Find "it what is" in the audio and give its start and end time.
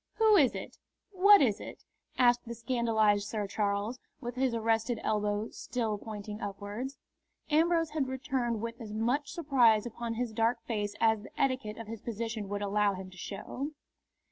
0.55-1.59